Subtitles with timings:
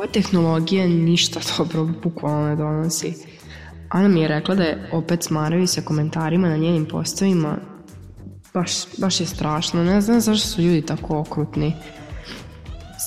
[0.00, 3.14] ova tehnologija ništa dobro bukvalno ne donosi.
[3.88, 7.56] Ana mi je rekla da je opet smaravi sa komentarima na njenim postavima.
[8.54, 9.84] Baš, baš je strašno.
[9.84, 11.74] Ne znam zašto su ljudi tako okrutni.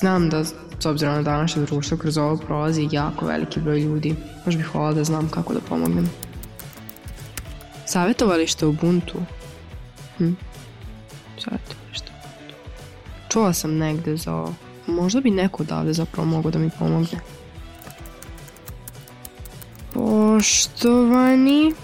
[0.00, 0.44] Znam da
[0.78, 4.14] s obzirom na današnje društvo kroz ovo prolazi jako veliki broj ljudi.
[4.44, 6.10] Baš bih hvala da znam kako da pomognem.
[7.86, 9.18] Savetovalište Ubuntu?
[10.18, 10.32] Hm?
[11.38, 12.54] Savetovalište Ubuntu.
[13.28, 14.54] Čula sam negde za ovo.
[14.86, 17.18] Možda bi neko odavde zapravo mogo da mi pomogne.
[19.92, 21.74] Poštovani,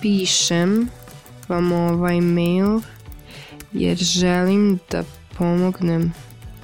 [0.00, 0.88] pišem
[1.48, 2.80] vam ovaj mail
[3.72, 5.04] jer želim da
[5.38, 6.12] pomognem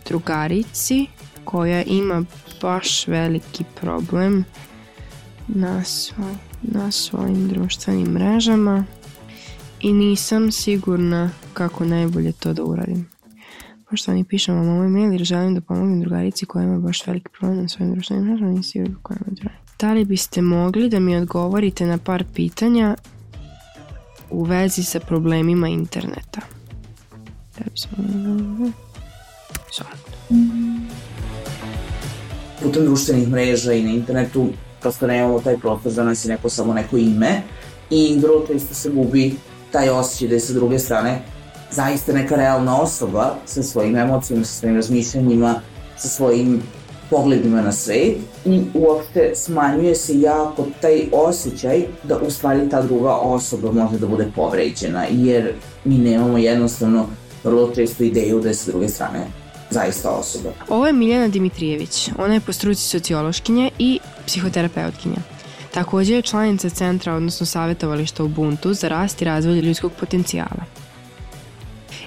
[0.09, 1.07] drugarici
[1.45, 2.25] koja ima
[2.63, 4.45] baš veliki problem
[5.49, 8.85] na, svoj, na svojim društvenim mrežama
[9.80, 13.16] i nisam sigurna kako najbolje to da uradim.
[13.90, 17.62] Poštovani, pišem vam ovaj mail jer želim da pomognem drugarici koja ima baš veliki problem
[17.62, 19.87] na svojim društvenim mrežama, nisam sigurna kako najbolje da.
[19.87, 22.96] Da li biste mogli da mi odgovorite na par pitanja
[24.30, 26.40] u vezi sa problemima interneta?
[27.59, 27.96] Da bismo...
[29.73, 29.87] Sad.
[32.62, 34.48] Putem društvenih mreža i na internetu
[34.80, 37.42] prosto nemamo taj prostor za nas i neko samo neko ime
[37.90, 39.34] i vrlo često se gubi
[39.73, 41.35] taj osjećaj da je sa druge strane
[41.77, 45.60] zaista neka realna osoba sa svojim emocijama, sa svojim razmišljanjima,
[45.96, 46.63] sa svojim
[47.10, 53.13] pogledima na svet i uopšte smanjuje se jako taj osjećaj da u stvari ta druga
[53.15, 55.52] osoba može da bude povređena jer
[55.85, 57.07] mi nemamo jednostavno
[57.45, 59.27] vrlo često ideju da je sa druge strane
[59.71, 60.51] zaista osoba.
[60.69, 62.10] Ovo je Miljana Dimitrijević.
[62.19, 65.19] Ona je po struci sociološkinja i psihoterapeutkinja.
[65.75, 70.85] Takođe je članica centra, odnosno savjetovališta Ubuntu za rast i razvoj ljudskog potencijala.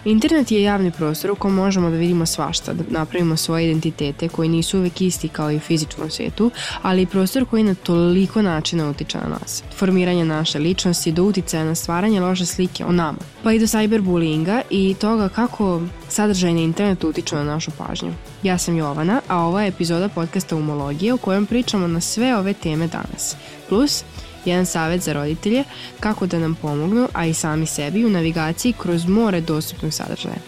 [0.06, 4.50] Internet je javni prostor u kom možemo da vidimo svašta, da napravimo svoje identitete koji
[4.50, 6.52] nisu uvek isti kao i u fizičkom svetu,
[6.82, 9.64] ali i prostor koji na toliko načina utiče na nas.
[9.78, 14.62] Formiranje naše ličnosti do uticaja na stvaranje loše slike o nama, pa i do cyberbullyinga
[14.70, 18.14] i toga kako sadržaj na internetu utiču na našu pažnju.
[18.44, 22.54] Ja sam Jovana, a ova je epizoda podcasta Umologije u kojem pričamo na sve ove
[22.54, 23.36] teme danas.
[23.70, 24.04] Plus,
[24.46, 25.64] jedan savet za roditelje
[26.00, 30.40] kako da nam pomognu, a i sami sebi u navigaciji kroz more dostupnog sadržaja.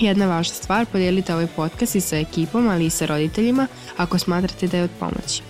[0.00, 3.66] Jedna važna stvar, podijelite ovaj podcast i sa ekipom, ali i sa roditeljima
[3.96, 5.42] ako smatrate da je od pomoći.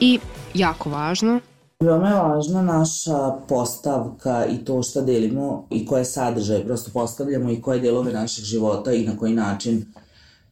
[0.00, 0.18] I
[0.54, 1.40] jako važno,
[1.82, 7.60] Veoma je važna naša postavka i to šta delimo i koje sadržaje prosto postavljamo i
[7.60, 9.84] koje delove našeg života i na koji način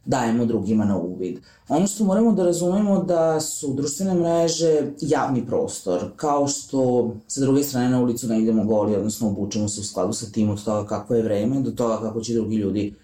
[0.05, 1.39] dajemo drugima na uvid.
[1.69, 7.63] Ono što moramo da razumemo da su društvene mreže javni prostor, kao što sa druge
[7.63, 10.87] strane na ulicu ne idemo goli, odnosno obučemo se u skladu sa tim od toga
[10.87, 12.95] kako je vreme, do toga kako će drugi ljudi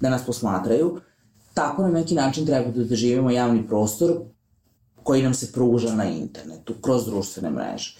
[0.00, 1.00] da nas posmatraju.
[1.54, 4.12] Tako na neki način treba da doživimo javni prostor
[5.02, 7.96] koji nam se pruža na internetu, kroz društvene mreže.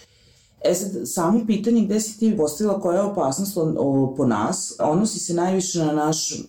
[0.65, 5.19] E sad, samo pitanje gde si ti postavila koja je opasnost o, po nas, odnosi
[5.19, 6.43] se najviše na naš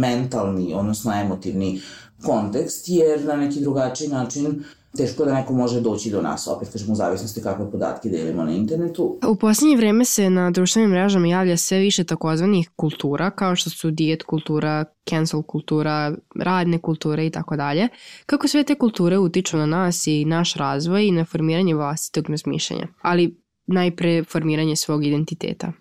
[0.00, 1.80] mentalni, odnosno emotivni
[2.22, 4.64] kontekst, jer na neki drugačiji način
[4.96, 8.52] teško da neko može doći do nas, opet kažemo u zavisnosti kakve podatke delimo na
[8.52, 9.18] internetu.
[9.28, 13.90] U poslednje vreme se na društvenim mrežama javlja sve više takozvanih kultura, kao što su
[13.90, 17.88] dijet kultura, cancel kultura, radne kulture i tako dalje.
[18.26, 22.88] Kako sve te kulture utiču na nas i naš razvoj i na formiranje vlastitog razmišljanja,
[23.02, 25.72] ali najpre formiranje svog identiteta.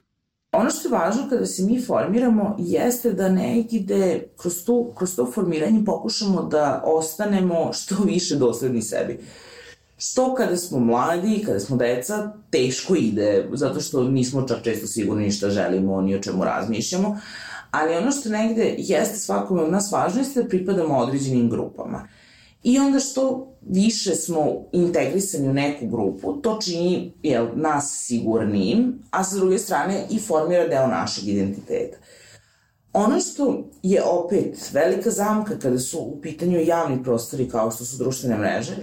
[0.58, 5.32] Ono što je važno kada se mi formiramo jeste da negde kroz, tu, kroz to
[5.32, 9.20] formiranje pokušamo da ostanemo što više dosledni sebi.
[9.98, 15.32] Što kada smo mladi, kada smo deca, teško ide, zato što nismo čak često sigurni
[15.32, 17.20] šta želimo, ni o čemu razmišljamo,
[17.72, 22.08] ali ono što negde jeste svakome od nas važno jeste da pripadamo određenim grupama.
[22.64, 29.24] I onda što više smo integrisani u neku grupu, to čini jel, nas sigurnijim, a
[29.24, 31.98] sa druge strane i formira deo našeg identiteta.
[32.94, 37.98] Ono što je opet velika zamka kada su u pitanju javni prostori kao što su
[37.98, 38.76] društvene mreže,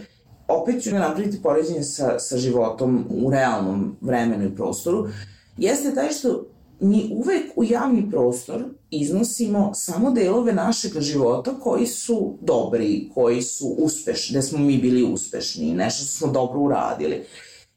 [0.48, 5.08] opet ću napraviti poređenje sa, sa životom u realnom vremenu i prostoru,
[5.56, 6.46] jeste taj što
[6.80, 13.66] mi uvek u javni prostor iznosimo samo delove našeg života koji su dobri, koji su
[13.78, 17.24] uspešni, da smo mi bili uspešni, nešto što smo dobro uradili.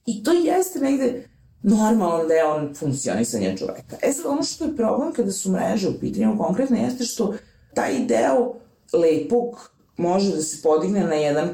[0.06, 1.30] I to jeste negde
[1.64, 3.98] normalan deo funkcionisanja čoveka.
[4.02, 7.34] E sad, ono što je problem kada su mreže u pitanju konkretno jeste što
[7.74, 8.54] taj deo
[8.94, 11.50] lepog može da se podigne na jedan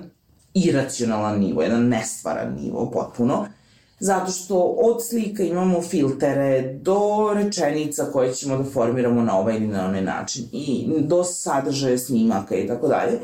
[0.54, 3.48] iracionalan nivo, jedan nestvaran nivo potpuno,
[4.02, 9.68] zato što od slika imamo filtere do rečenica koje ćemo da formiramo na ovaj ili
[9.68, 13.20] na onaj način i do sadržaja snimaka i tako dalje.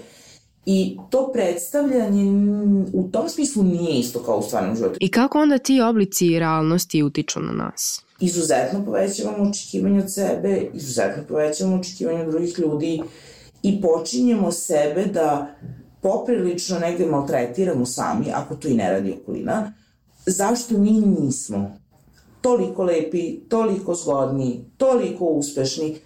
[0.65, 2.23] I to predstavljanje
[2.93, 4.97] u tom smislu nije isto kao u stvarnom životu.
[4.99, 8.05] I kako onda ti oblici realnosti utiču na nas?
[8.19, 13.01] Izuzetno povećavamo očekivanje od sebe, izuzetno povećavamo očekivanje od drugih ljudi
[13.63, 15.55] i počinjemo sebe da
[16.01, 19.73] poprilično negde maltretiramo sami, ako to i ne radi okolina,
[20.27, 21.77] zašto mi nismo
[22.41, 25.97] toliko lepi, toliko zgodni, toliko uspešni?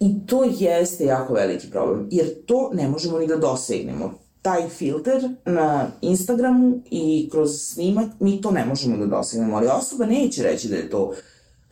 [0.00, 4.14] I to jeste jako veliki problem, jer to ne možemo ni da dosegnemo.
[4.42, 10.06] Taj filter na Instagramu i kroz snimak mi to ne možemo da dosegnemo, ali osoba
[10.06, 11.12] neće reći da je to.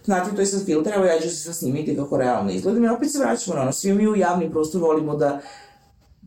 [0.04, 2.88] Znate, to je sad filter, evo ja ću se sad snimiti kako realno izgledam i
[2.88, 5.40] opet se vraćamo na ono, svi mi u javni prostor volimo da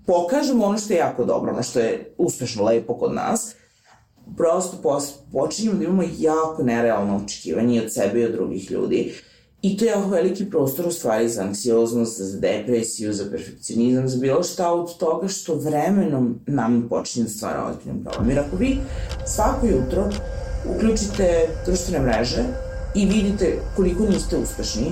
[0.05, 3.55] pokažemo ono što je jako dobro, ono što je uspešno, lepo kod nas,
[4.37, 5.01] prosto
[5.31, 9.13] počinjemo da imamo jako nerealno očekivanje od sebe i od drugih ljudi.
[9.61, 14.17] I to je jako veliki prostor u stvari za anksioznost, za depresiju, za perfekcionizam, za
[14.17, 18.29] bilo šta od toga što vremenom nam počinje da stvara ozbiljan problem.
[18.29, 18.77] Jer ako vi
[19.25, 20.09] svako jutro
[20.75, 22.43] uključite društvene mreže
[22.95, 24.91] i vidite koliko niste uspešni,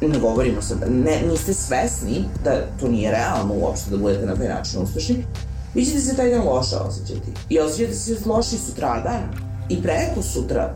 [0.00, 4.48] ne govorimo sad, ne, niste svesni da to nije realno uopšte da budete na taj
[4.48, 5.24] način uspešni,
[5.74, 7.30] vi ćete se taj dan loše osjećati.
[7.48, 9.22] I osjećate se loši sutradan
[9.68, 10.74] i preko sutra.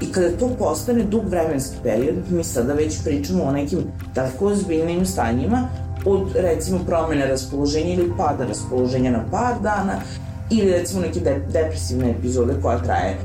[0.00, 3.78] I kada to postane dug vremenski period, mi sada već pričamo o nekim
[4.14, 5.68] tako ozbiljnim stanjima,
[6.04, 10.00] od recimo promene raspoloženja ili pada raspoloženja na par dana,
[10.50, 13.18] ili recimo neke de depresivne epizode koja traje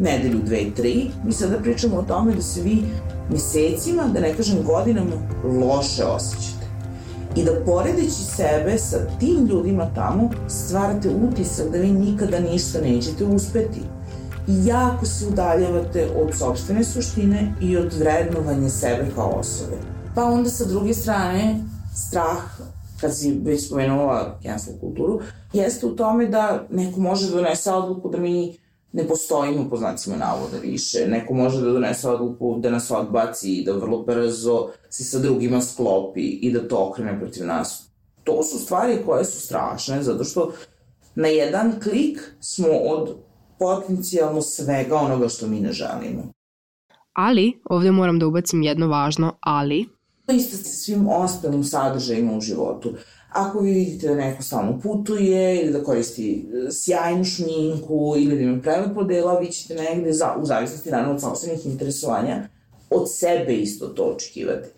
[0.00, 2.82] nedelju, dve, tri, mi sada pričamo o tome da se vi
[3.30, 6.59] mesecima, da ne kažem godinama, loše osjećate.
[7.36, 13.24] I da poredeći sebe sa tim ljudima tamo, stvarate utisak da vi nikada ništa nećete
[13.24, 13.80] uspeti.
[14.48, 19.76] I jako se udaljavate od sobstvene suštine i od vrednovanja sebe kao osobe.
[20.14, 21.60] Pa onda sa druge strane,
[21.94, 22.60] strah
[23.00, 25.20] kad si već spomenula cancel kulturu,
[25.52, 28.58] jeste u tome da neko može da donese odluku da mi
[28.92, 31.06] ne postojimo po znacima navoda više.
[31.08, 35.60] Neko može da donese odluku da nas odbaci i da vrlo brzo se sa drugima
[35.60, 37.90] sklopi i da to okrene protiv nas.
[38.24, 40.52] To su stvari koje su strašne, zato što
[41.14, 43.16] na jedan klik smo od
[43.58, 46.32] potencijalno svega onoga što mi ne želimo.
[47.12, 49.86] Ali, ovde moram da ubacim jedno važno ali.
[50.32, 52.92] Isto sa svim ostalim sadržajima u životu.
[53.32, 58.42] Ako vi vidite da neko stalno putuje ili da koristi e, sjajnu šminku ili da
[58.42, 62.48] ima prelepo dela, vi ćete negde, za, u zavisnosti naravno od sobstvenih interesovanja,
[62.90, 64.68] od sebe isto to očekivati.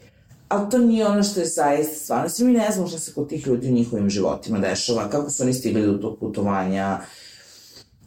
[0.49, 2.29] Ali to nije ono što je zaista stvarno.
[2.29, 5.43] Svi mi ne znamo šta se kod tih ljudi u njihovim životima dešava, kako su
[5.43, 7.32] oni stigli do tog putovanja, uh,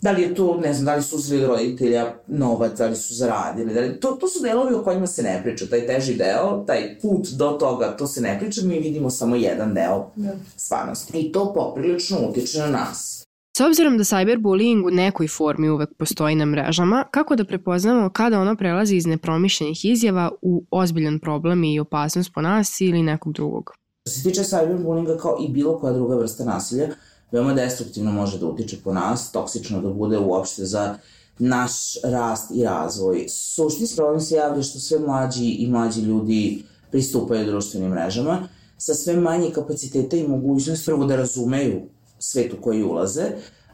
[0.05, 3.13] Da li je to, ne znam, da li su uzeli roditelja novac, da li su
[3.13, 6.63] zaradili, da li, to, to su delovi o kojima se ne priča, taj teži deo,
[6.67, 10.29] taj put do toga, to se ne priča, mi vidimo samo jedan deo da.
[10.57, 11.19] stvarnosti.
[11.19, 13.25] I to poprilično utiče na nas.
[13.57, 18.39] S obzirom da cyberbullying u nekoj formi uvek postoji na mrežama, kako da prepoznamo kada
[18.39, 23.71] ono prelazi iz nepromišljenih izjava u ozbiljan problem i opasnost po nas ili nekog drugog?
[24.07, 26.87] Što se tiče cyberbullyinga kao i bilo koja druga vrsta nasilja,
[27.35, 30.97] veoma destruktivno može da utiče po nas, toksično da bude uopšte za
[31.39, 31.71] naš
[32.03, 33.25] rast i razvoj.
[33.29, 39.17] Suštinski problem se javlja što sve mlađi i mlađi ljudi pristupaju društvenim mrežama sa sve
[39.17, 41.81] manje kapaciteta i mogućnost prvo da razumeju
[42.19, 43.25] svet u koji ulaze,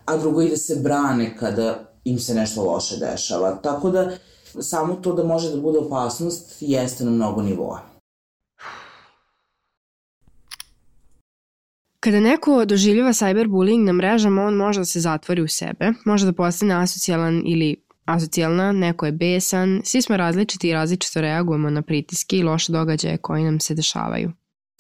[0.06, 3.56] a drugo i da se brane kada im se nešto loše dešava.
[3.56, 4.12] Tako da
[4.60, 7.91] samo to da može da bude opasnost jeste na mnogo nivoa.
[12.02, 16.34] Kada neko doživljava cyberbullying na mrežama, on može da se zatvori u sebe, može da
[16.34, 22.38] postane asocijalan ili asocijalna, neko je besan, svi smo različiti i različito reagujemo na pritiske
[22.38, 24.32] i loše događaje koji nam se dešavaju.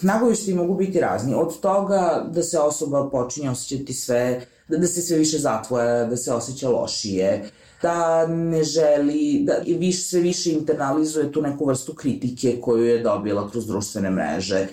[0.01, 5.01] Nagovišti mogu biti razni, od toga da se osoba počinje osjećati sve, da, da se
[5.01, 7.49] sve više zatvoja, da se osjeća lošije,
[7.81, 13.49] da ne želi, da više, sve više internalizuje tu neku vrstu kritike koju je dobila
[13.51, 14.67] kroz društvene mreže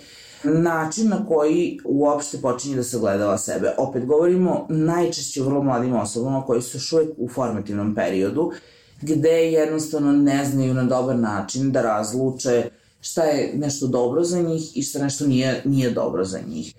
[0.44, 3.74] način na koji uopšte počinje da se gledala sebe.
[3.78, 8.52] Opet govorimo najčešće vrlo mladim osobama koji su još uvek u formativnom periodu,
[9.02, 14.76] gde jednostavno ne znaju na dobar način da razluče šta je nešto dobro za njih
[14.76, 16.74] i šta nešto nije, nije dobro za njih.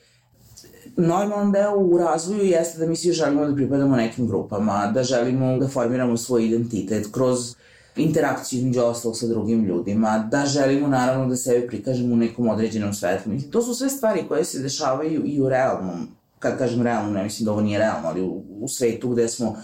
[0.98, 5.58] Normalan deo u razvoju jeste da mi svi želimo da pripadamo nekim grupama, da želimo
[5.58, 7.56] da formiramo svoj identitet kroz
[8.00, 12.94] interakciju između ostalog sa drugim ljudima, da želimo naravno da sebe prikažemo u nekom određenom
[12.94, 13.32] svetlu.
[13.32, 16.08] Mislim, to su sve stvari koje se dešavaju i u realnom,
[16.39, 19.56] kad kažem realnom, ne mislim da ovo nije realno, ali u, u svetu gde smo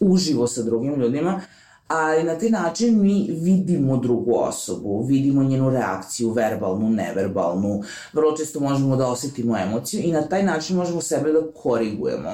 [0.00, 1.40] uživo sa drugim ljudima,
[1.88, 8.60] ali na taj način mi vidimo drugu osobu, vidimo njenu reakciju, verbalnu, neverbalnu, vrlo često
[8.60, 12.30] možemo da osetimo emociju i na taj način možemo sebe da korigujemo.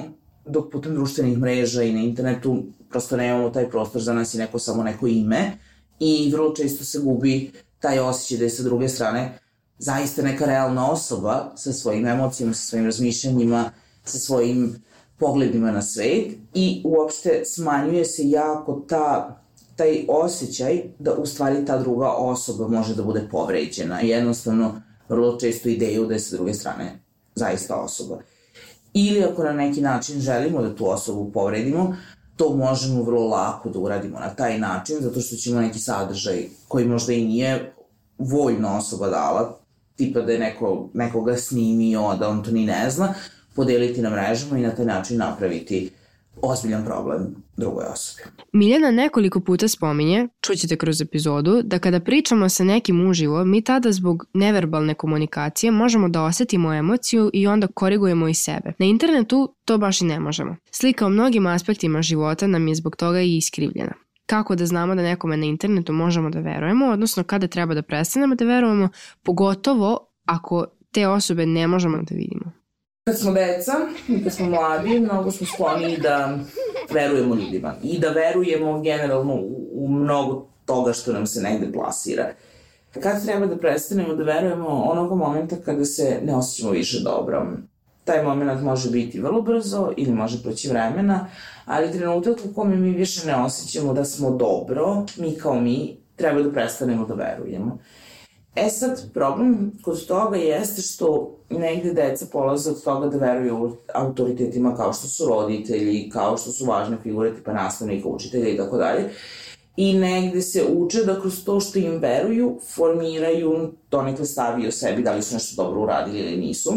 [0.47, 4.59] Dok putem društvenih mreža i na internetu prosto nemamo taj prostor za nas i neko
[4.59, 5.53] samo neko ime
[6.01, 9.39] i vrlo često se gubi taj osjećaj da je sa druge strane
[9.79, 13.71] zaista neka realna osoba sa svojim emocijama, sa svojim razmišljanjima,
[14.05, 14.83] sa svojim
[15.19, 19.37] pogledima na svet i uopšte smanjuje se jako ta
[19.81, 24.01] taj osjećaj da u stvari ta druga osoba može da bude povređena.
[24.01, 27.01] Jednostavno, vrlo često ideju da je sa druge strane
[27.35, 28.19] zaista osoba.
[28.95, 31.97] Ili ako na neki način želimo da tu osobu povredimo,
[32.41, 36.87] to možemo vrlo lako da uradimo na taj način, zato što ćemo neki sadržaj koji
[36.87, 37.73] možda i nije
[38.19, 39.59] voljno osoba dala,
[39.97, 43.15] tipa da je neko, nekoga snimio, da on to ni ne zna,
[43.55, 45.91] podeliti na mrežama i na taj način napraviti
[46.43, 48.23] ozbiljan problem drugoj osobi.
[48.53, 53.93] Miljana nekoliko puta spominje, čućete kroz epizodu, da kada pričamo sa nekim uživo, mi tada
[53.93, 58.73] zbog neverbalne komunikacije možemo da osetimo emociju i onda korigujemo i sebe.
[58.79, 60.57] Na internetu to baš i ne možemo.
[60.71, 63.93] Slika o mnogim aspektima života nam je zbog toga i iskrivljena
[64.31, 68.35] kako da znamo da nekome na internetu možemo da verujemo, odnosno kada treba da prestanemo
[68.35, 68.89] da verujemo,
[69.23, 72.60] pogotovo ako te osobe ne možemo da vidimo.
[73.11, 73.73] Kad smo deca
[74.09, 76.39] i kad smo mladi, mnogo smo skloni da
[76.91, 82.29] verujemo ljudima i da verujemo generalno u, u mnogo toga što nam se negde plasira.
[83.03, 87.47] Kad treba da prestanemo da verujemo onog momenta kada se ne osjećamo više dobro.
[88.05, 91.27] Taj moment može biti vrlo brzo ili može proći vremena,
[91.67, 96.43] ali trenutak u kome mi više ne osjećamo da smo dobro, mi kao mi, treba
[96.43, 97.79] da prestanemo da verujemo.
[98.55, 104.77] E sad, problem kod toga jeste što negde deca polaze od toga da veruju autoritetima
[104.77, 109.11] kao što su roditelji, kao što su važne figure tipa nastavnika, učitelja i tako dalje.
[109.77, 115.03] I negde se uče da kroz to što im veruju, formiraju donekle stavi o sebi,
[115.03, 116.73] da li su nešto dobro uradili ili nisu.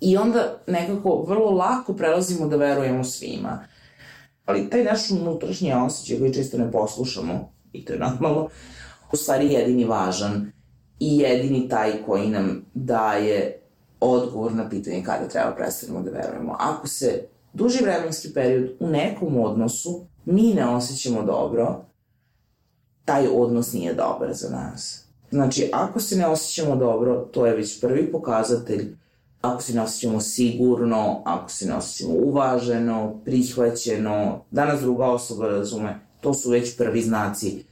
[0.00, 3.64] I onda nekako vrlo lako prelazimo da verujemo svima.
[4.44, 8.48] Ali taj naš unutrašnji osjećaj koji često ne poslušamo, i to je normalno,
[9.12, 10.52] u stvari jedini važan
[11.00, 13.56] i jedini taj koji nam daje
[14.00, 16.56] odgovor na pitanje kada treba prestanemo da verujemo.
[16.58, 21.84] Ako se duži vremenski period u nekom odnosu mi ne osjećamo dobro,
[23.04, 25.04] taj odnos nije dobar za nas.
[25.30, 28.96] Znači, ako se ne osjećamo dobro, to je već prvi pokazatelj
[29.42, 35.48] ako se ne osjećamo sigurno, ako se ne osjećamo uvaženo, prihvaćeno, da nas druga osoba
[35.48, 37.64] razume, to su već prvi znaci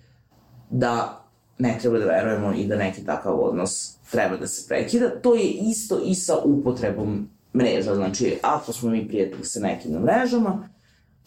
[0.71, 1.18] da
[1.59, 5.11] ne treba da verujemo i da neki takav odnos treba da se prekida.
[5.23, 7.95] To je isto i sa upotrebom mreža.
[7.95, 10.69] Znači, ako smo mi prijatelji sa nekim na mrežama,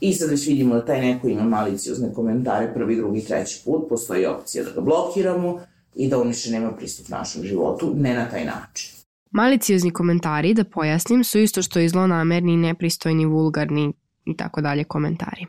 [0.01, 4.25] i sad već vidimo da taj neko ima maliciozne komentare prvi, drugi, treći put, postoji
[4.25, 5.59] opcija da ga blokiramo
[5.95, 8.91] i da on više nema pristup našem životu, ne na taj način.
[9.31, 13.93] Maliciozni komentari, da pojasnim, su isto što i zlonamerni, nepristojni, vulgarni
[14.25, 15.45] i tako dalje komentari.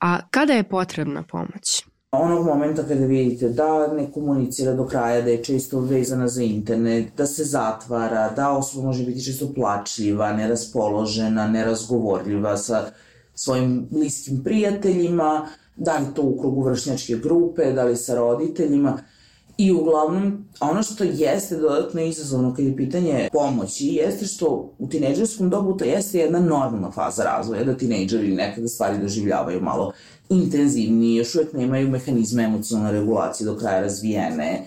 [0.00, 1.84] A kada je potrebna pomoć?
[2.12, 7.12] Onog momenta kada vidite da ne komunicira do kraja, da je često vezana za internet,
[7.16, 12.90] da se zatvara, da osoba može biti često plačljiva, neraspoložena, nerazgovorljiva sa
[13.34, 18.98] svojim bliskim prijateljima, da li to u krugu vršnjačke grupe, da li sa roditeljima.
[19.58, 25.50] I uglavnom, ono što jeste dodatno izazovno kad je pitanje pomoći, jeste što u tinejdžerskom
[25.50, 29.92] dobu to jeste jedna normalna faza razvoja, da tinejdžeri nekada stvari doživljavaju malo
[30.28, 34.66] intenzivniji, još uvek nemaju mehanizme emocionalne regulacije do kraja razvijene,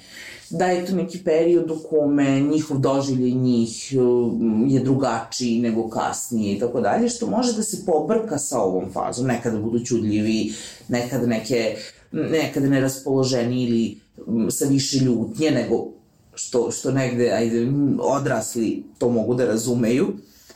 [0.50, 6.56] da je to neki period u kome njihov doživljaj njih um, je drugačiji nego kasnije
[6.56, 10.54] i tako dalje, što može da se pobrka sa ovom fazom, nekada budu čudljivi,
[10.88, 11.76] nekada neke,
[12.12, 14.00] nekada neraspoloženi ili
[14.50, 15.88] sa više ljutnje nego
[16.34, 20.08] što, što negde ajde, odrasli to mogu da razumeju.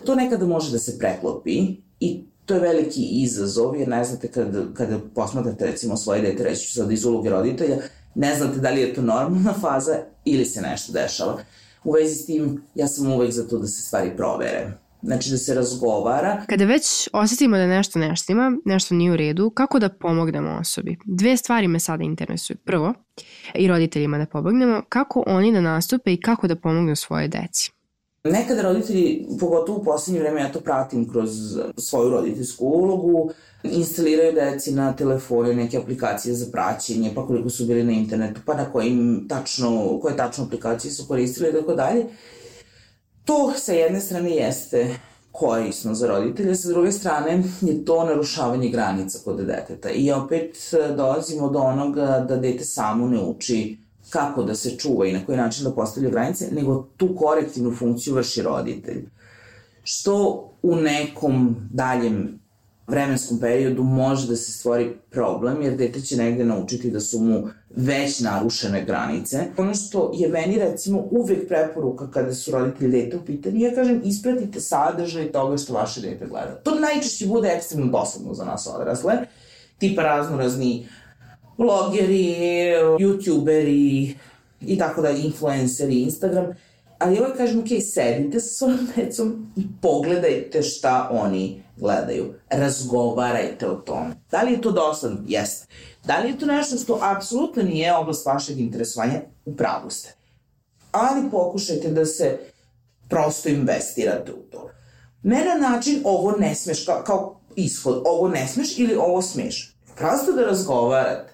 [0.06, 4.64] To nekada može da se preklopi i to je veliki izazov, jer ne znate kada,
[4.74, 7.78] kada posmatrate recimo svoje dete, reći ću sad iz uloge roditelja,
[8.16, 11.40] ne znate da li je to normalna faza ili se nešto dešava.
[11.84, 14.72] U vezi s tim, ja sam uvek za to da se stvari provere.
[15.02, 16.46] Znači da se razgovara.
[16.50, 20.98] Kada već osetimo da nešto nešto ima, nešto nije u redu, kako da pomognemo osobi?
[21.06, 22.58] Dve stvari me sada interesuju.
[22.66, 22.94] Prvo,
[23.54, 27.72] i roditeljima da pomognemo, kako oni da nastupe i kako da pomognu svoje deci.
[28.24, 31.30] Nekada roditelji, pogotovo u poslednje vreme, ja to pratim kroz
[31.78, 33.32] svoju roditeljsku ulogu,
[33.64, 38.54] instaliraju deci na telefone neke aplikacije za praćenje, pa koliko su bili na internetu, pa
[38.54, 42.06] na kojim tačno, koje tačno aplikacije su koristili i tako dalje.
[43.26, 44.96] To sa jedne strane jeste
[45.40, 49.90] korisno za roditelje, sa druge strane je to narušavanje granica kod deteta.
[49.90, 53.78] I opet e, dolazimo do onoga da dete samo ne uči
[54.10, 58.16] kako da se čuva i na koji način da postavlja granice, nego tu korektivnu funkciju
[58.16, 59.06] vrši roditelj.
[59.84, 62.40] Što u nekom daljem
[62.88, 67.48] vremenskom periodu može da se stvori problem, jer dete će negde naučiti da su mu
[67.70, 69.44] već narušene granice.
[69.58, 74.02] Ono što je meni recimo uvek preporuka kada su roditelji dete u pitanju, ja kažem
[74.04, 76.56] ispratite sadržaj toga što vaše dete gleda.
[76.64, 79.14] To najčešće bude ekstremno dosadno za nas odrasle,
[79.78, 80.88] tipa razno razni
[81.58, 82.36] blogeri,
[83.00, 84.14] youtuberi
[84.62, 86.46] i tako da, influenceri, Instagram,
[87.00, 92.34] ali ovaj kažem, ok, sedite sa svojom decom i pogledajte šta oni gledaju.
[92.50, 94.16] Razgovarajte o tome.
[94.32, 95.18] Da li je to dosadno?
[95.28, 95.68] Jeste.
[96.04, 99.22] Da li je to nešto što apsolutno nije oblast vašeg interesovanja?
[99.46, 100.14] U pravu ste.
[100.92, 102.40] Ali pokušajte da se
[103.10, 104.70] prosto investirate u to.
[105.24, 109.76] Ne na način ovo ne smeš, kao, kao ishod, ovo ne smeš ili ovo smeš.
[109.96, 111.34] Prosto da razgovarate.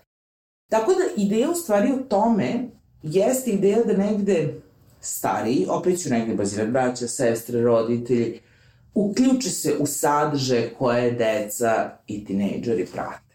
[0.69, 2.69] Tako da ideja u stvari u tome
[3.03, 4.61] jeste ideja da negde
[5.01, 8.39] stariji, opet ću negde bazirati braća, sestre, roditelji,
[8.93, 13.31] uključe se u sadrže koje deca i tinejdžeri prate.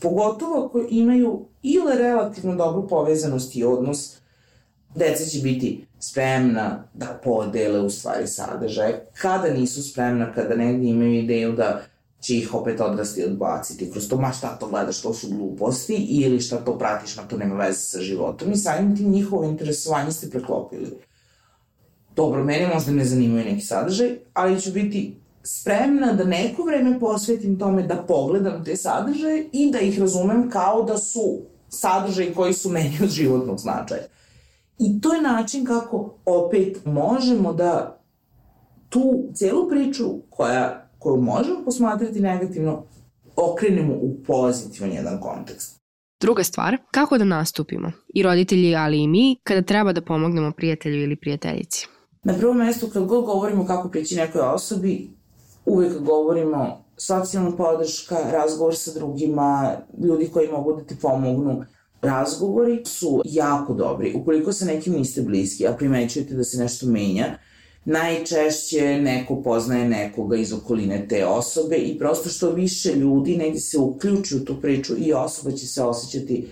[0.00, 4.16] Pogotovo ako imaju ili relativno dobru povezanost i odnos,
[4.94, 9.06] deca će biti spremna da podele u stvari sadržaje.
[9.20, 11.82] Kada nisu spremna, kada negdje imaju ideju da
[12.20, 16.40] će ih opet odrasti odbaciti kroz to, ma šta to gledaš, to su gluposti, ili
[16.40, 20.30] šta to pratiš, ma to nema veze sa životom i samim tim njihovo interesovanje ste
[20.30, 20.98] preklopili.
[22.18, 27.58] Dobro, mene možda ne zanimaju neki sadržaj, ali ću biti spremna da neko vreme posvetim
[27.58, 32.70] tome da pogledam te sadržaje i da ih razumem kao da su sadržaji koji su
[32.70, 34.02] meni od životnog značaja.
[34.78, 38.00] I to je način kako opet možemo da
[38.88, 42.84] tu celu priču koja koju možemo posmatrati negativno,
[43.36, 45.76] okrenemo u pozitivan jedan kontekst.
[46.20, 51.02] Druga stvar, kako da nastupimo, i roditelji, ali i mi, kada treba da pomognemo prijatelju
[51.02, 51.88] ili prijateljici.
[52.24, 55.10] Na prvom mestu, kad god govorimo kako prići nekoj osobi,
[55.66, 61.64] uvek govorimo socijalna podrška, razgovor sa drugima, ljudi koji mogu da ti pomognu.
[62.02, 64.14] Razgovori su jako dobri.
[64.14, 67.38] Ukoliko sa nekim niste bliski, a primećujete da se nešto menja,
[67.84, 73.78] najčešće neko poznaje nekoga iz okoline te osobe i prosto što više ljudi negde se
[73.78, 76.48] uključi u tu priču i osoba će se osjećati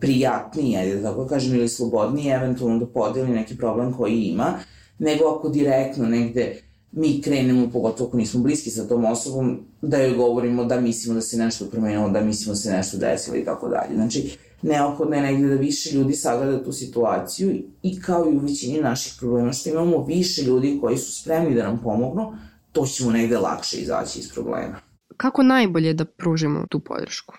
[0.00, 4.54] prijatnije, da tako kažem, ili slobodnije, eventualno da podeli neki problem koji ima,
[4.98, 10.16] nego ako direktno negde mi krenemo, pogotovo ako nismo bliski sa tom osobom, da joj
[10.16, 13.68] govorimo da mislimo da se nešto promenilo, da mislimo da se nešto desilo i tako
[13.68, 13.94] dalje.
[13.94, 18.80] Znači, neophodno je negde da više ljudi sagleda tu situaciju i kao i u većini
[18.80, 22.32] naših problema što imamo više ljudi koji su spremni da nam pomognu,
[22.72, 24.80] to ćemo negde lakše izaći iz problema.
[25.16, 27.34] Kako najbolje da pružimo tu podršku?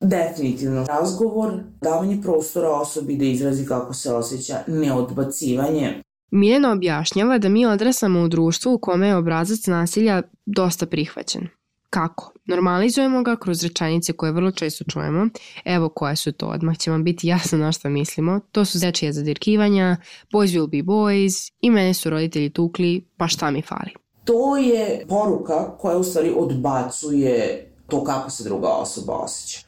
[0.00, 0.84] Definitivno.
[0.84, 6.02] Razgovor, davanje prostora osobi da izrazi kako se osjeća, neodbacivanje.
[6.30, 11.48] Miljena objašnjava da mi odrasamo u društvu u kome je obrazac nasilja dosta prihvaćen.
[11.90, 12.32] Kako?
[12.46, 15.28] Normalizujemo ga kroz rečenice koje vrlo često čujemo.
[15.64, 18.40] Evo koje su to, odmah će vam biti jasno na što mislimo.
[18.52, 19.96] To su dečije zadirkivanja,
[20.32, 23.90] boys will be boys, i mene su roditelji tukli, pa šta mi fali?
[24.24, 29.60] To je poruka koja u stvari odbacuje to kako se druga osoba osjeća.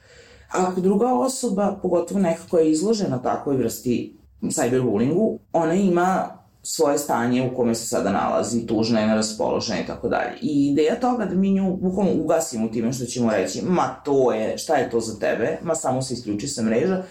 [0.51, 7.51] Ako druga osoba, pogotovo neka koja je izložena takvoj vrsti cyberbullingu, ona ima svoje stanje
[7.53, 10.39] u kome se sada nalazi, tužna je, neraspoložena i tako dalje.
[10.43, 14.59] I ideja toga da mi nju bukvalno ugasimo time što ćemo reći, ma to je,
[14.59, 17.03] šta je to za tebe, ma samo se isključi sa mreža,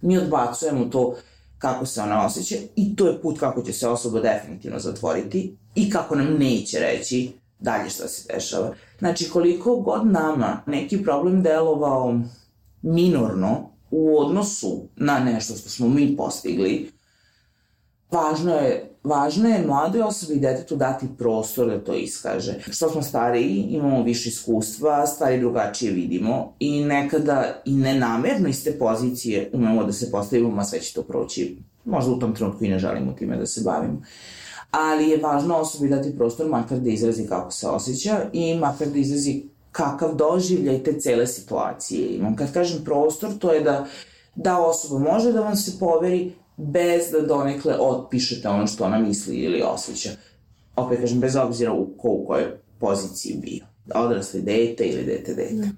[0.00, 1.16] mi odbacujemo to
[1.58, 5.90] kako se ona osjeća i to je put kako će se osoba definitivno zatvoriti i
[5.90, 8.74] kako nam neće reći dalje šta se dešava.
[8.98, 12.20] Znači, koliko god nama neki problem delovao
[12.82, 16.92] minorno u odnosu na nešto što smo mi postigli,
[18.10, 22.54] važno je važno je mladoj osobi i detetu dati prostor da to iskaže.
[22.70, 28.78] Što smo stariji, imamo više iskustva, stvari drugačije vidimo i nekada i nenamerno iz te
[28.78, 31.58] pozicije umemo da se postavimo, ma sve će to proći.
[31.84, 34.02] Možda u tom trenutku i ne želimo time da se bavimo.
[34.70, 38.98] Ali je važno osobi dati prostor makar da izrazi kako se osjeća i makar da
[38.98, 42.36] izrazi kakav doživljaj te cele situacije imam.
[42.36, 43.86] Kad kažem prostor, to je da
[44.38, 49.36] da osoba može da vam se poveri, bez da donekle otpišete ono što ona misli
[49.36, 50.10] ili osjeća.
[50.76, 52.46] Opet kažem, bez obzira u ko u kojoj
[52.78, 53.64] poziciji bio.
[53.94, 55.68] Odrasli dete ili dete dete.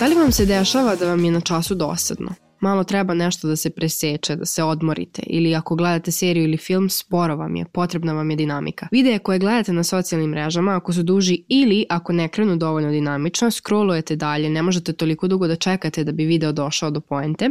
[0.00, 2.51] Da li vam se dešava da vam je na času dosadno?
[2.62, 6.90] Malo treba nešto da se preseče, da se odmorite ili ako gledate seriju ili film,
[6.90, 8.88] sporo vam je, potrebna vam je dinamika.
[8.92, 13.50] Videe koje gledate na socijalnim mrežama, ako su duži ili ako ne krenu dovoljno dinamično,
[13.50, 17.50] scrollujete dalje, ne možete toliko dugo da čekate da bi video došao do poente.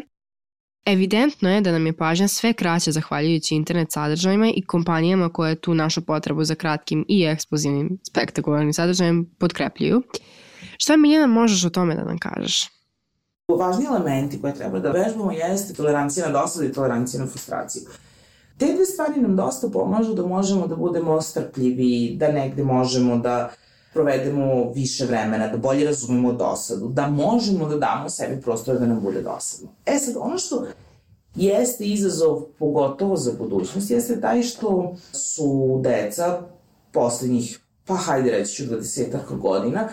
[0.85, 5.73] Evidentno je da nam je pažnja sve kraća zahvaljujući internet sadržajima i kompanijama koje tu
[5.73, 10.01] našu potrebu za kratkim i eksplozivnim spektakularnim sadržajem podkrepljuju.
[10.77, 12.80] Šta Miljana možeš o tome da nam kažeš?
[13.57, 17.83] Važni elementi koje treba da vežbamo jeste tolerancija na dosadu i tolerancija na frustraciju.
[18.57, 23.49] Te dve stvari nam dosta pomažu da možemo da budemo strpljivi, da negde možemo da
[23.93, 28.99] provedemo više vremena, da bolje razumemo dosadu, da možemo da damo sebi prostor da nam
[28.99, 29.69] bude dosadno.
[29.85, 30.65] E sad, ono što
[31.35, 36.41] jeste izazov, pogotovo za budućnost, jeste taj što su deca
[36.91, 39.89] poslednjih, pa hajde reći ću 20 godina,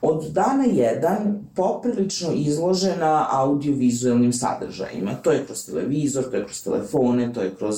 [0.00, 5.14] od dana jedan poprilično izložena audiovizualnim sadržajima.
[5.14, 7.76] To je kroz televizor, to je kroz telefone, to je kroz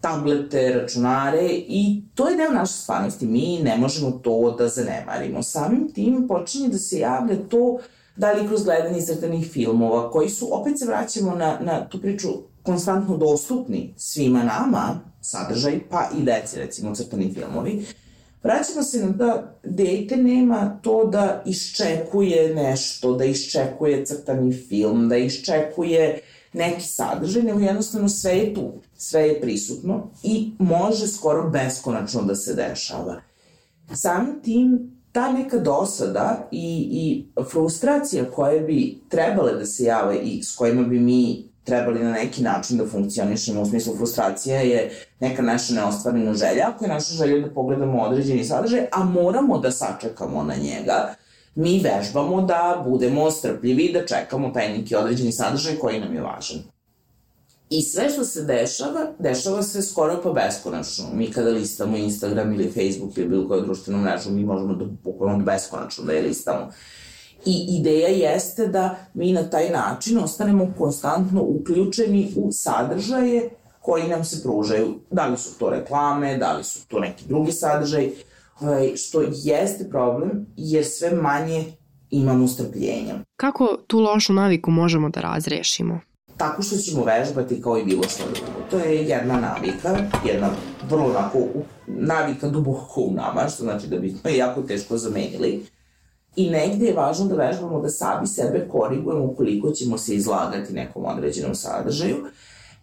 [0.00, 3.26] tablete, računare i to je deo naše stvarnosti.
[3.26, 5.42] Mi ne možemo to da zanemarimo.
[5.42, 7.78] Samim tim počinje da se javlja to
[8.16, 12.28] da li kroz gledanje izrtanih filmova, koji su, opet se vraćamo na, na tu priču,
[12.62, 17.84] konstantno dostupni svima nama, sadržaj, pa i deci, recimo, crtani filmovi,
[18.42, 25.16] Vraćamo se na da dete nema to da iščekuje nešto, da iščekuje crtani film, da
[25.16, 26.20] iščekuje
[26.52, 32.34] neki sadržaj, nego jednostavno sve je tu, sve je prisutno i može skoro beskonačno da
[32.34, 33.20] se dešava.
[33.94, 40.42] Samim tim, ta neka dosada i, i frustracija koje bi trebale da se jave i
[40.42, 45.42] s kojima bi mi trebali na neki način da funkcionišemo, u smislu frustracija je neka
[45.42, 50.42] naša neostvarena želja, ako je naša želja da pogledamo određeni sadržaj, a moramo da sačekamo
[50.42, 51.14] na njega,
[51.54, 56.22] mi vežbamo da budemo strpljivi i da čekamo taj neki određeni sadržaj koji nam je
[56.22, 56.62] važan.
[57.70, 61.04] I sve što se dešava, dešava se skoro pa beskonačno.
[61.14, 65.44] Mi kada listamo Instagram ili Facebook ili bilo koju društvenu mrežu, mi možemo da bukvalno
[65.44, 66.70] beskonačno da je listamo.
[67.46, 73.50] I ideja jeste da mi na taj način ostanemo konstantno uključeni u sadržaje
[73.80, 74.94] koji nam se pružaju.
[75.10, 78.10] Da li su to reklame, da li su to neki drugi sadržaj,
[78.60, 81.64] ovaj, što jeste problem jer sve manje
[82.10, 83.14] imamo strpljenja.
[83.36, 86.00] Kako tu lošu naviku možemo da razrešimo?
[86.36, 88.68] Tako što ćemo vežbati kao i bilo što drugo.
[88.70, 90.50] To je jedna navika, jedna
[90.90, 91.38] vrlo onako
[91.86, 95.66] navika duboko u nama, što znači da bi smo jako teško zamenili
[96.36, 101.04] I negde je važno da vežbamo da sami sebe korigujemo ukoliko ćemo se izlagati nekom
[101.04, 102.16] određenom sadržaju.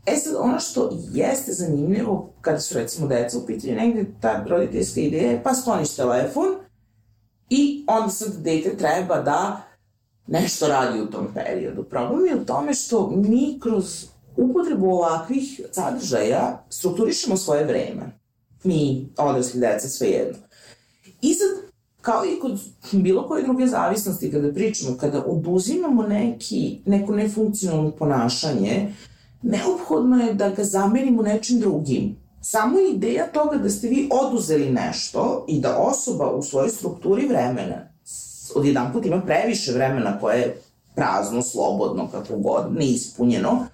[0.06, 5.00] E sad, ono što jeste zanimljivo, kada su recimo deca u pitanju, negde ta roditeljska
[5.00, 6.56] ideja je pa skloniš telefon
[7.50, 9.62] i onda sad dete treba da
[10.28, 11.84] nešto radi u tom periodu.
[11.84, 14.06] Problem je u tome što mi kroz
[14.38, 18.20] upotrebu ovakvih sadržaja strukturišemo svoje vreme.
[18.64, 20.38] Mi, odrasli deca, svejedno.
[21.22, 21.67] I sad
[22.08, 22.60] kao i kod
[22.92, 28.94] bilo koje druge zavisnosti kada pričamo, kada oduzimamo neki, neko nefunkcionalno ponašanje,
[29.42, 32.16] neophodno je da ga zamenimo nečim drugim.
[32.42, 37.90] Samo ideja toga da ste vi oduzeli nešto i da osoba u svojoj strukturi vremena
[38.56, 40.62] odjedan put ima previše vremena koje je
[40.96, 43.66] prazno, slobodno, kako god, neispunjeno,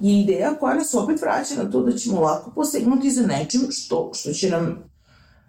[0.00, 4.10] je ideja koja nas opet vraća na to da ćemo lako posegnuti za nečim što,
[4.14, 4.95] što će nam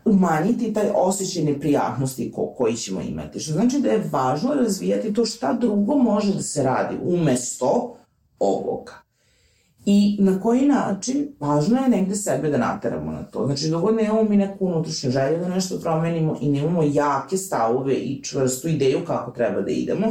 [0.06, 3.40] umanjiti taj osjećaj neprijatnosti ko, koji ćemo imati.
[3.40, 7.96] Što znači da je važno razvijati to šta drugo može da se radi umesto
[8.40, 9.08] ovoga.
[9.86, 13.46] I na koji način, važno je negde sebe da nateramo na to.
[13.46, 17.94] Znači, dok ne imamo mi neku unutrašnju želju da nešto promenimo i nemamo jake stavove
[17.94, 20.08] i čvrstu ideju kako treba da idemo,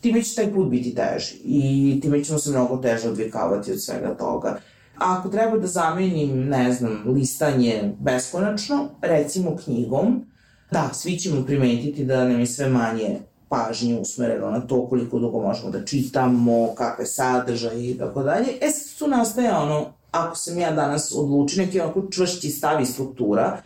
[0.00, 4.14] time će taj put biti teži i time ćemo se mnogo teže odvikavati od svega
[4.16, 4.58] toga.
[4.98, 10.24] A ako treba da zamenim, ne znam, listanje beskonačno, recimo knjigom,
[10.70, 15.40] da, svi ćemo primetiti da nam je sve manje pažnje usmereno na to koliko dugo
[15.40, 18.46] možemo da čitamo, kakve sadržaje i tako dalje.
[18.60, 22.86] E sad tu nastaje ono, ako sam ja danas odlučio, neki onako čvršći stav i
[22.86, 23.62] struktura,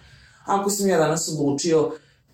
[0.46, 1.90] ako sam ja danas odlučio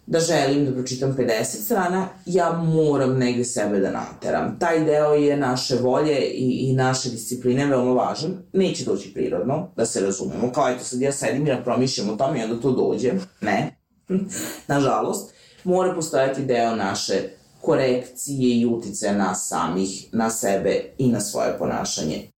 [0.06, 4.58] da želim da pročitam 50 strana, ja moram negde sebe da nateram.
[4.58, 8.42] Taj deo je naše volje i, i naše discipline veoma važan.
[8.52, 10.52] Neće doći prirodno, da se razumemo.
[10.52, 13.12] Kao eto sad ja sedim i ja promišljam o tome i onda to dođe.
[13.40, 13.76] Ne.
[14.68, 15.34] Nažalost.
[15.64, 17.14] Mora postojati deo naše
[17.60, 22.31] korekcije i utice nas samih, na sebe i na svoje ponašanje.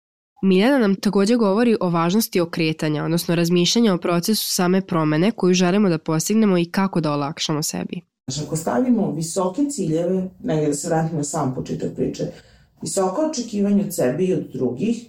[0.44, 5.90] Miljana nam takođe govori o važnosti okretanja, odnosno razmišljanja o procesu same promene koju želimo
[5.90, 8.02] da postignemo i kako da olakšamo sebi.
[8.28, 12.24] Znači, ako stavimo visoke ciljeve, negdje da se vratimo na sam početak priče,
[12.84, 15.06] Visoka očekivanja od sebe i od drugih,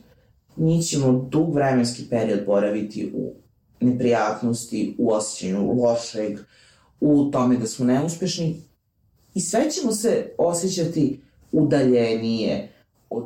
[0.56, 3.34] mi ćemo dug vremenski period boraviti u
[3.80, 6.38] neprijatnosti, u osjećanju lošeg,
[7.00, 8.62] u tome da smo neuspešni
[9.34, 11.20] i sve ćemo se osjećati
[11.52, 12.72] udaljenije
[13.10, 13.24] od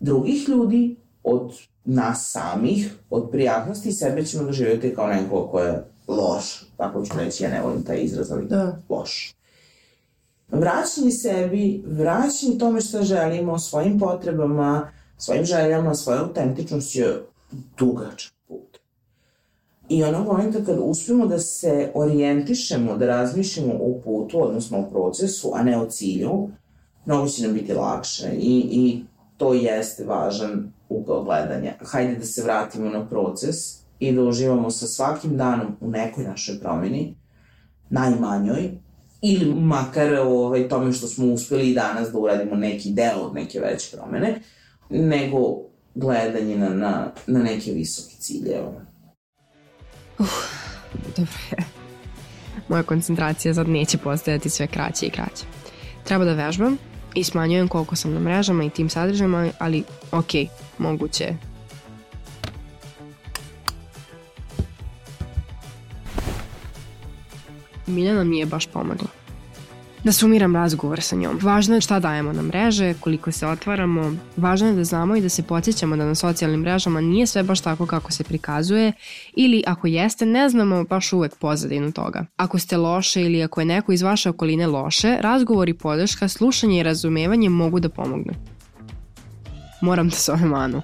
[0.00, 0.95] drugih ljudi,
[1.26, 1.52] od
[1.84, 6.64] nas samih, od prijatnosti sebe ćemo doživjeti kao neko ko je loš.
[6.76, 8.78] Tako ću reći, ja ne volim taj izraz, ali da.
[8.88, 9.34] loš.
[10.48, 17.22] Vraćanje sebi, vraćanje tome što želimo, svojim potrebama, svojim željama, svojoj autentičnosti je
[17.78, 18.78] dugačak put.
[19.88, 25.50] I onog momenta kad uspemo da se orijentišemo, da razmišljamo o putu, odnosno o procesu,
[25.54, 26.48] a ne o cilju,
[27.06, 29.04] mnogo će nam biti lakše i, i
[29.36, 31.72] to jeste važan ugao gledanja.
[31.80, 33.56] Hajde da se vratimo na proces
[33.98, 37.16] i da uživamo sa svakim danom u nekoj našoj promeni,
[37.90, 38.70] najmanjoj,
[39.22, 43.60] ili makar ovaj, tome što smo uspeli i danas da uradimo neki deo od neke
[43.60, 44.40] veće promene,
[44.90, 45.38] nego
[45.94, 48.62] gledanje na, na, na neke visoke ciljeve.
[50.18, 50.26] Uh,
[51.16, 51.64] dobro je.
[52.68, 55.44] Moja koncentracija sad neće postojati sve kraće i kraće.
[56.04, 56.76] Treba da vežbam
[57.16, 60.30] i smanjujem koliko sam na mrežama i tim sadržajima, ali ok,
[60.78, 61.34] moguće
[67.86, 69.25] Miljana mi je baš pomagla.
[70.06, 71.38] Da sumiram razgovor sa njom.
[71.42, 74.12] Važno je šta dajemo na mreže, koliko se otvaramo.
[74.36, 77.60] Važno je da znamo i da se podsjećamo da na socijalnim mrežama nije sve baš
[77.60, 78.92] tako kako se prikazuje
[79.36, 82.26] ili ako jeste ne znamo baš uvek pozadinu toga.
[82.36, 86.80] Ako ste loše ili ako je neko iz vaše okoline loše, razgovor i podrška, slušanje
[86.80, 88.32] i razumevanje mogu da pomognu.
[89.82, 90.82] Moram da zovem Anu.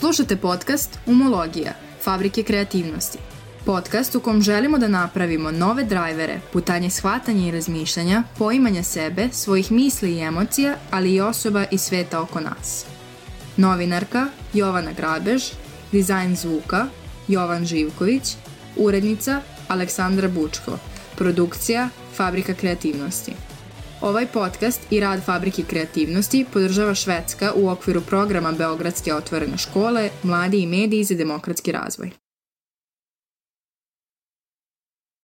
[0.00, 3.18] Slušate podcast Umologija, Fabrike kreativnosti.
[3.64, 9.72] Podcast u kom želimo da napravimo nove drajvere, putanje shvatanja i razmišljanja, poimanja sebe, svojih
[9.72, 12.84] misli i emocija, ali i osoba i sveta oko nas.
[13.56, 15.44] Novinarka Jovana Grabež,
[15.92, 16.86] dizajn zvuka
[17.28, 18.36] Jovan Živković,
[18.76, 20.78] urednica Aleksandra Bučko,
[21.16, 23.32] produkcija Fabrika kreativnosti.
[24.00, 30.62] Ovaj podcast i rad Fabrike kreativnosti podržava Švedska u okviru programa Beogradske otvorene škole, Mladi
[30.62, 32.19] i mediji za demokratski razvoj.